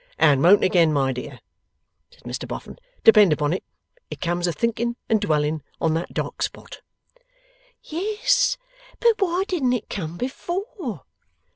'And 0.17 0.41
won't 0.41 0.63
again, 0.63 0.91
my 0.91 1.11
dear,' 1.13 1.41
said 2.09 2.23
Mr 2.23 2.47
Boffin. 2.47 2.79
'Depend 3.03 3.31
upon 3.31 3.53
it, 3.53 3.63
it 4.09 4.19
comes 4.19 4.47
of 4.47 4.55
thinking 4.55 4.95
and 5.07 5.21
dwelling 5.21 5.61
on 5.79 5.93
that 5.93 6.11
dark 6.15 6.41
spot.' 6.41 6.81
'Yes; 7.83 8.57
but 8.99 9.21
why 9.21 9.43
didn't 9.47 9.73
it 9.73 9.89
come 9.91 10.17
before? 10.17 11.03